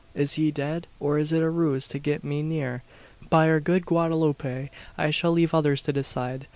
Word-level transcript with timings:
Is 0.15 0.33
he 0.33 0.49
dead, 0.49 0.87
or 0.99 1.19
is 1.19 1.31
it 1.31 1.43
a 1.43 1.49
ruse 1.51 1.87
to 1.89 1.99
get 1.99 2.23
me 2.23 2.41
near? 2.41 2.81
By 3.29 3.47
our 3.51 3.59
good 3.59 3.85
Guadaloupe! 3.85 4.71
I 4.97 5.09
shall 5.11 5.31
leave 5.31 5.53
others 5.53 5.79
to 5.83 5.93
decide. 5.93 6.47